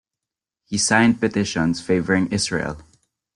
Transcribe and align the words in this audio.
He 0.65 0.79
signed 0.79 1.19
petitions 1.19 1.79
favoring 1.79 2.31
Israel. 2.31 2.81